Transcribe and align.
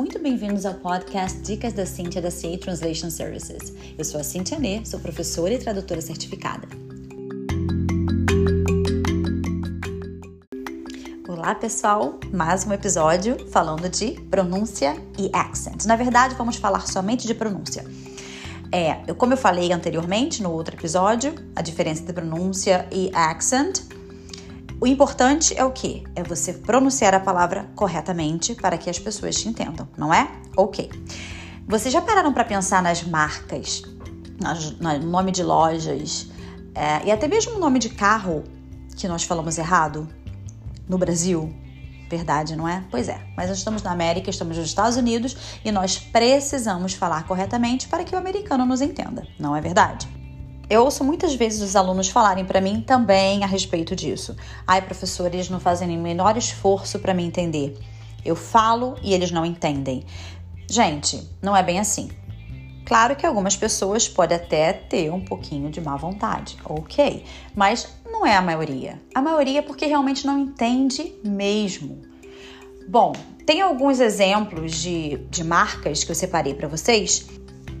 muito 0.00 0.18
bem-vindos 0.18 0.64
ao 0.64 0.72
podcast 0.72 1.38
Dicas 1.42 1.74
da 1.74 1.84
Cintia 1.84 2.22
da 2.22 2.30
CA 2.30 2.56
Translation 2.58 3.10
Services. 3.10 3.74
Eu 3.98 4.02
sou 4.02 4.18
a 4.18 4.24
Cintia 4.24 4.58
Nê, 4.58 4.82
sou 4.82 4.98
professora 4.98 5.52
e 5.52 5.58
tradutora 5.58 6.00
certificada. 6.00 6.66
Olá 11.28 11.54
pessoal, 11.54 12.18
mais 12.32 12.66
um 12.66 12.72
episódio 12.72 13.46
falando 13.48 13.90
de 13.90 14.12
pronúncia 14.30 14.96
e 15.18 15.28
accent. 15.34 15.84
Na 15.84 15.96
verdade, 15.96 16.34
vamos 16.34 16.56
falar 16.56 16.88
somente 16.88 17.26
de 17.26 17.34
pronúncia. 17.34 17.84
É, 18.72 18.94
como 19.12 19.34
eu 19.34 19.36
falei 19.36 19.70
anteriormente 19.70 20.42
no 20.42 20.50
outro 20.50 20.76
episódio, 20.76 21.34
a 21.54 21.60
diferença 21.60 22.00
entre 22.00 22.14
pronúncia 22.14 22.88
e 22.90 23.10
accent 23.12 23.82
o 24.80 24.86
importante 24.86 25.54
é 25.56 25.62
o 25.62 25.70
que? 25.70 26.04
É 26.16 26.22
você 26.22 26.54
pronunciar 26.54 27.14
a 27.14 27.20
palavra 27.20 27.68
corretamente 27.74 28.54
para 28.54 28.78
que 28.78 28.88
as 28.88 28.98
pessoas 28.98 29.36
te 29.36 29.46
entendam, 29.46 29.86
não 29.96 30.12
é? 30.12 30.30
Ok. 30.56 30.90
Vocês 31.68 31.92
já 31.92 32.00
pararam 32.00 32.32
para 32.32 32.44
pensar 32.44 32.82
nas 32.82 33.02
marcas, 33.04 33.82
no 34.80 35.10
nome 35.10 35.32
de 35.32 35.42
lojas 35.42 36.28
é, 36.74 37.04
e 37.06 37.10
até 37.10 37.28
mesmo 37.28 37.56
o 37.56 37.58
nome 37.58 37.78
de 37.78 37.90
carro 37.90 38.42
que 38.96 39.06
nós 39.06 39.22
falamos 39.24 39.58
errado 39.58 40.08
no 40.88 40.96
Brasil? 40.96 41.54
Verdade, 42.08 42.56
não 42.56 42.66
é? 42.66 42.82
Pois 42.90 43.08
é, 43.08 43.20
mas 43.36 43.48
nós 43.48 43.58
estamos 43.58 43.82
na 43.82 43.92
América, 43.92 44.30
estamos 44.30 44.56
nos 44.56 44.66
Estados 44.66 44.96
Unidos 44.96 45.36
e 45.62 45.70
nós 45.70 45.98
precisamos 45.98 46.94
falar 46.94 47.24
corretamente 47.24 47.86
para 47.86 48.02
que 48.02 48.14
o 48.14 48.18
americano 48.18 48.64
nos 48.64 48.80
entenda, 48.80 49.26
não 49.38 49.54
é 49.54 49.60
verdade? 49.60 50.19
Eu 50.70 50.84
ouço 50.84 51.02
muitas 51.02 51.34
vezes 51.34 51.60
os 51.62 51.74
alunos 51.74 52.08
falarem 52.08 52.44
para 52.44 52.60
mim 52.60 52.80
também 52.80 53.42
a 53.42 53.46
respeito 53.46 53.96
disso. 53.96 54.36
Ai, 54.64 54.80
professor, 54.80 55.26
eles 55.26 55.50
não 55.50 55.58
fazem 55.58 55.98
o 55.98 56.00
menor 56.00 56.36
esforço 56.36 57.00
para 57.00 57.12
me 57.12 57.24
entender. 57.24 57.76
Eu 58.24 58.36
falo 58.36 58.94
e 59.02 59.12
eles 59.12 59.32
não 59.32 59.44
entendem. 59.44 60.04
Gente, 60.68 61.28
não 61.42 61.56
é 61.56 61.62
bem 61.64 61.80
assim. 61.80 62.08
Claro 62.86 63.16
que 63.16 63.26
algumas 63.26 63.56
pessoas 63.56 64.08
podem 64.08 64.36
até 64.36 64.72
ter 64.72 65.12
um 65.12 65.24
pouquinho 65.24 65.70
de 65.70 65.80
má 65.80 65.96
vontade, 65.96 66.56
ok, 66.64 67.24
mas 67.54 67.88
não 68.04 68.24
é 68.24 68.36
a 68.36 68.40
maioria. 68.40 69.02
A 69.12 69.20
maioria 69.20 69.58
é 69.58 69.62
porque 69.62 69.86
realmente 69.86 70.24
não 70.24 70.38
entende 70.38 71.14
mesmo. 71.24 72.00
Bom, 72.88 73.12
tem 73.44 73.60
alguns 73.60 73.98
exemplos 73.98 74.76
de, 74.76 75.16
de 75.30 75.42
marcas 75.42 76.04
que 76.04 76.12
eu 76.12 76.16
separei 76.16 76.54
para 76.54 76.68
vocês 76.68 77.28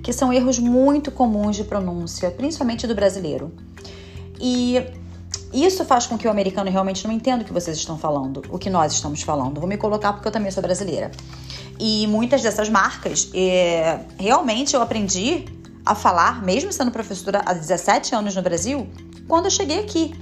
que 0.02 0.12
são 0.12 0.32
erros 0.32 0.58
muito 0.58 1.10
comuns 1.10 1.56
de 1.56 1.64
pronúncia, 1.64 2.30
principalmente 2.30 2.86
do 2.86 2.94
brasileiro. 2.94 3.52
E 4.40 4.82
isso 5.52 5.84
faz 5.84 6.06
com 6.06 6.16
que 6.16 6.26
o 6.26 6.30
americano 6.30 6.70
realmente 6.70 7.06
não 7.06 7.12
entenda 7.12 7.42
o 7.42 7.46
que 7.46 7.52
vocês 7.52 7.76
estão 7.76 7.98
falando, 7.98 8.42
o 8.50 8.58
que 8.58 8.70
nós 8.70 8.92
estamos 8.92 9.22
falando. 9.22 9.60
Vou 9.60 9.68
me 9.68 9.76
colocar 9.76 10.12
porque 10.12 10.28
eu 10.28 10.32
também 10.32 10.50
sou 10.50 10.62
brasileira. 10.62 11.10
E 11.78 12.06
muitas 12.06 12.42
dessas 12.42 12.68
marcas, 12.68 13.30
é, 13.34 14.00
realmente 14.18 14.74
eu 14.74 14.82
aprendi 14.82 15.44
a 15.84 15.94
falar, 15.94 16.42
mesmo 16.42 16.72
sendo 16.72 16.90
professora 16.90 17.42
há 17.44 17.52
17 17.52 18.14
anos 18.14 18.36
no 18.36 18.42
Brasil, 18.42 18.86
quando 19.26 19.46
eu 19.46 19.50
cheguei 19.50 19.80
aqui. 19.80 20.14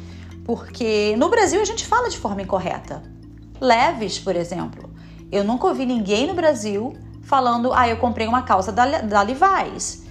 Porque 0.44 1.14
no 1.18 1.28
Brasil 1.28 1.60
a 1.60 1.64
gente 1.64 1.84
fala 1.84 2.08
de 2.08 2.16
forma 2.16 2.40
incorreta. 2.40 3.02
Leves, 3.60 4.18
por 4.18 4.34
exemplo. 4.34 4.88
Eu 5.30 5.44
nunca 5.44 5.66
ouvi 5.66 5.84
ninguém 5.84 6.26
no 6.26 6.32
Brasil 6.32 6.96
falando, 7.28 7.72
ah, 7.74 7.86
eu 7.86 7.98
comprei 7.98 8.26
uma 8.26 8.42
calça 8.42 8.72
da, 8.72 9.02
da 9.02 9.22
Levi's. 9.22 10.02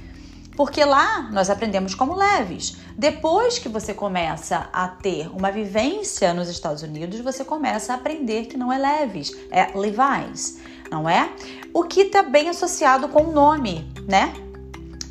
Porque 0.56 0.84
lá 0.84 1.30
nós 1.32 1.50
aprendemos 1.50 1.94
como 1.94 2.16
leves. 2.16 2.78
Depois 2.98 3.60
que 3.60 3.68
você 3.68 3.94
começa 3.94 4.70
a 4.72 4.88
ter 4.88 5.30
uma 5.36 5.52
vivência 5.52 6.34
nos 6.34 6.48
Estados 6.48 6.82
Unidos, 6.84 7.20
você 7.20 7.44
começa 7.44 7.94
a 7.94 7.96
aprender 7.96 8.46
que 8.46 8.58
não 8.58 8.72
é 8.72 8.78
leves, 8.78 9.32
é 9.52 9.68
Levi's, 9.78 10.60
não 10.90 11.08
é? 11.08 11.30
O 11.74 11.84
que 11.84 12.02
está 12.02 12.24
bem 12.24 12.50
associado 12.50 13.08
com 13.10 13.24
o 13.24 13.32
nome, 13.32 13.92
né? 14.08 14.34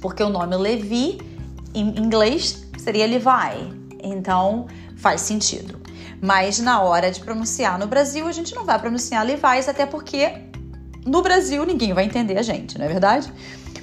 Porque 0.01 0.23
o 0.23 0.29
nome 0.29 0.57
Levi 0.57 1.19
em 1.75 1.97
inglês 1.99 2.67
seria 2.79 3.07
Levi. 3.07 3.73
Então 4.03 4.67
faz 4.97 5.21
sentido. 5.21 5.81
Mas 6.21 6.59
na 6.59 6.81
hora 6.83 7.11
de 7.11 7.21
pronunciar 7.21 7.79
no 7.79 7.87
Brasil, 7.87 8.27
a 8.27 8.33
gente 8.33 8.55
não 8.55 8.65
vai 8.65 8.79
pronunciar 8.81 9.25
Levi's, 9.25 9.69
até 9.69 9.87
porque 9.87 10.47
no 11.07 11.23
Brasil, 11.23 11.65
ninguém 11.65 11.93
vai 11.93 12.05
entender 12.05 12.37
a 12.37 12.43
gente, 12.43 12.77
não 12.77 12.85
é 12.85 12.89
verdade? 12.89 13.33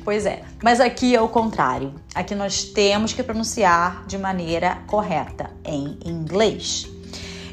Pois 0.03 0.25
é, 0.25 0.43
mas 0.61 0.81
aqui 0.81 1.15
é 1.15 1.21
o 1.21 1.29
contrário. 1.29 1.95
Aqui 2.13 2.35
nós 2.35 2.65
temos 2.65 3.13
que 3.13 3.23
pronunciar 3.23 4.05
de 4.05 4.17
maneira 4.17 4.79
correta 4.85 5.49
em 5.63 5.97
inglês. 6.05 6.85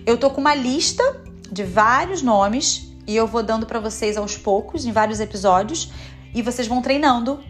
Eu 0.05 0.19
tô 0.19 0.31
com 0.31 0.41
uma 0.41 0.55
lista 0.55 1.23
de 1.51 1.63
vários 1.63 2.23
nomes 2.23 2.93
e 3.07 3.15
eu 3.15 3.27
vou 3.27 3.43
dando 3.43 3.67
para 3.67 3.79
vocês 3.79 4.17
aos 4.17 4.37
poucos 4.37 4.85
em 4.85 4.91
vários 4.91 5.21
episódios 5.21 5.93
e 6.35 6.43
vocês 6.43 6.67
vão 6.67 6.83
treinando 6.83 7.41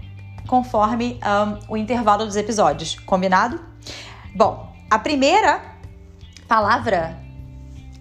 conforme 0.47 1.19
um, 1.25 1.73
o 1.73 1.77
intervalo 1.77 2.27
dos 2.27 2.37
episódios, 2.37 2.99
combinado? 3.07 3.61
Bom, 4.35 4.71
a 4.91 4.99
primeira 4.99 5.63
palavra 6.47 7.20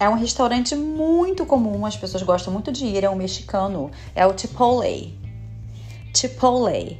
é 0.00 0.08
um 0.08 0.14
restaurante 0.14 0.74
muito 0.74 1.44
comum, 1.44 1.84
as 1.84 1.94
pessoas 1.94 2.22
gostam 2.22 2.50
muito 2.50 2.72
de 2.72 2.86
ir, 2.86 3.04
é 3.04 3.10
um 3.10 3.14
mexicano, 3.14 3.90
é 4.14 4.26
o 4.26 4.36
Chipotle. 4.36 5.14
Chipotle. 6.16 6.98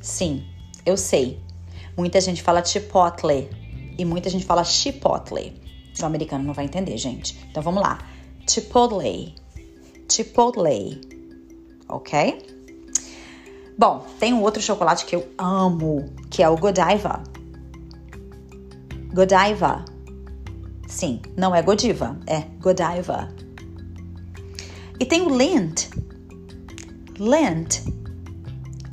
Sim, 0.00 0.42
eu 0.86 0.96
sei. 0.96 1.38
Muita 1.94 2.18
gente 2.22 2.42
fala 2.42 2.64
Chipotle 2.64 3.50
e 3.98 4.06
muita 4.06 4.30
gente 4.30 4.46
fala 4.46 4.64
Chipotle. 4.64 5.62
O 6.00 6.04
americano 6.06 6.42
não 6.42 6.54
vai 6.54 6.64
entender, 6.64 6.96
gente. 6.96 7.38
Então 7.50 7.62
vamos 7.62 7.82
lá. 7.82 7.98
Chipotle. 8.48 9.34
Chipotle. 10.10 11.02
Ok? 11.90 12.54
Bom, 13.76 14.06
tem 14.18 14.32
um 14.32 14.40
outro 14.40 14.62
chocolate 14.62 15.04
que 15.04 15.14
eu 15.14 15.28
amo, 15.36 16.10
que 16.30 16.42
é 16.42 16.48
o 16.48 16.56
Godiva. 16.56 17.22
Godiva 19.12 19.93
Sim, 20.94 21.20
não 21.36 21.52
é 21.52 21.60
Godiva, 21.60 22.16
é 22.24 22.42
Godiva. 22.60 23.28
E 25.00 25.04
tem 25.04 25.22
o 25.22 25.36
Lind. 25.36 25.86
Lind. 27.18 27.80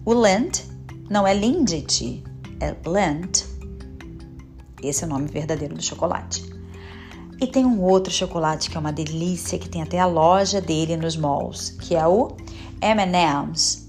O 0.03 0.11
Lind 0.11 0.61
não 1.11 1.27
é 1.27 1.33
Lindt, 1.35 2.23
é 2.59 2.75
Lind. 2.89 3.43
Esse 4.81 5.03
é 5.03 5.05
o 5.05 5.09
nome 5.11 5.27
verdadeiro 5.27 5.75
do 5.75 5.83
chocolate. 5.83 6.43
E 7.39 7.45
tem 7.45 7.67
um 7.67 7.79
outro 7.83 8.11
chocolate 8.11 8.71
que 8.71 8.77
é 8.77 8.79
uma 8.79 8.91
delícia, 8.91 9.59
que 9.59 9.69
tem 9.69 9.83
até 9.83 9.99
a 9.99 10.07
loja 10.07 10.59
dele 10.59 10.97
nos 10.97 11.15
malls, 11.15 11.69
que 11.69 11.95
é 11.95 12.07
o 12.07 12.35
M&M's. 12.81 13.87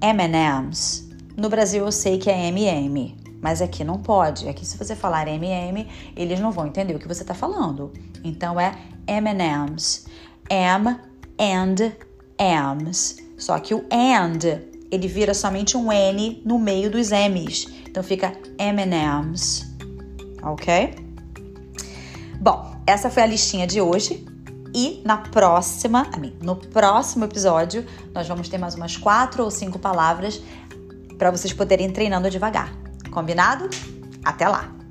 M&M's. 0.00 1.08
No 1.36 1.48
Brasil 1.48 1.84
eu 1.84 1.90
sei 1.90 2.18
que 2.18 2.30
é 2.30 2.46
M&M, 2.46 3.16
mas 3.42 3.60
aqui 3.60 3.82
não 3.82 3.98
pode. 3.98 4.48
Aqui, 4.48 4.64
se 4.64 4.78
você 4.78 4.94
falar 4.94 5.26
MM, 5.26 5.86
eles 6.16 6.38
não 6.38 6.52
vão 6.52 6.68
entender 6.68 6.94
o 6.94 6.98
que 6.98 7.08
você 7.08 7.22
está 7.22 7.34
falando. 7.34 7.92
Então 8.22 8.58
é 8.58 8.72
M&M's. 9.06 10.06
M 10.48 10.96
and 11.38 11.92
M's. 12.38 13.16
Só 13.36 13.58
que 13.58 13.74
o 13.74 13.84
and 13.90 14.62
ele 14.90 15.08
vira 15.08 15.34
somente 15.34 15.76
um 15.76 15.90
N 15.90 16.40
no 16.46 16.56
meio 16.56 16.88
dos 16.88 17.10
M's. 17.10 17.66
Então 17.88 18.02
fica 18.02 18.32
M&M's. 18.56 19.66
Ok? 20.40 20.94
Bom, 22.40 22.76
essa 22.86 23.10
foi 23.10 23.24
a 23.24 23.26
listinha 23.26 23.66
de 23.66 23.80
hoje. 23.80 24.24
E 24.74 25.02
na 25.04 25.18
próxima, 25.18 26.08
no 26.40 26.56
próximo 26.56 27.24
episódio, 27.24 27.84
nós 28.14 28.26
vamos 28.26 28.48
ter 28.48 28.56
mais 28.56 28.74
umas 28.74 28.96
quatro 28.96 29.44
ou 29.44 29.50
cinco 29.50 29.78
palavras 29.78 30.40
para 31.18 31.30
vocês 31.30 31.52
poderem 31.52 31.90
treinando 31.90 32.30
devagar. 32.30 32.81
Combinado? 33.12 33.68
Até 34.24 34.48
lá! 34.48 34.81